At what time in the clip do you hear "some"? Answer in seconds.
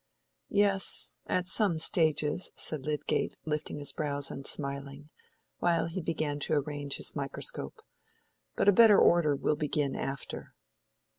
1.47-1.77